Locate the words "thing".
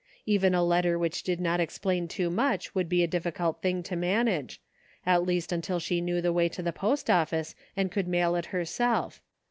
3.61-3.83